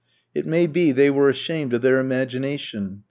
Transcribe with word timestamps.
It 0.33 0.47
may 0.47 0.65
be 0.65 0.91
they 0.91 1.11
were 1.11 1.29
ashamed 1.29 1.75
of 1.75 1.83
their 1.83 1.99
imagination. 1.99 2.99